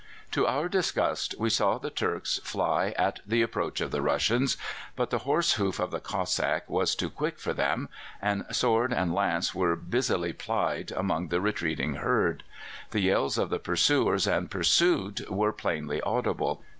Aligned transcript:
"To 0.31 0.47
our 0.47 0.67
disgust, 0.67 1.35
we 1.37 1.51
saw 1.51 1.77
the 1.77 1.91
Turks 1.91 2.39
fly 2.43 2.95
at 2.97 3.19
the 3.23 3.43
approach 3.43 3.81
of 3.81 3.91
the 3.91 4.01
Russians; 4.01 4.57
but 4.95 5.11
the 5.11 5.19
horse 5.29 5.53
hoof 5.61 5.77
of 5.77 5.91
the 5.91 5.99
Cossack 5.99 6.67
was 6.67 6.95
too 6.95 7.07
quick 7.11 7.37
for 7.37 7.53
them, 7.53 7.87
and 8.19 8.43
sword 8.49 8.91
and 8.93 9.13
lance 9.13 9.53
were 9.53 9.75
busily 9.75 10.33
plied 10.33 10.91
among 10.91 11.27
the 11.27 11.39
retreating 11.39 11.97
herd. 11.97 12.43
The 12.89 13.01
yells 13.01 13.37
of 13.37 13.51
the 13.51 13.59
pursuers 13.59 14.25
and 14.25 14.49
pursued 14.49 15.23
were 15.29 15.53
plainly 15.53 16.01
audible. 16.01 16.63